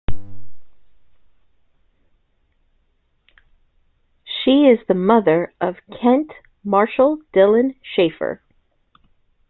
She 4.25 4.61
is 4.61 4.79
the 4.87 4.95
mother 4.95 5.53
of 5.61 5.75
Kent 6.01 6.31
Marshall 6.63 7.19
Dylan 7.35 7.75
Schaffer. 7.83 8.41